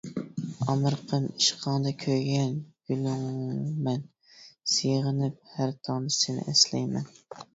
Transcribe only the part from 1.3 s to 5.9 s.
ئىشقىڭدا كۆيگەن گۈلۈڭمەن، سېغىنىپ ھەر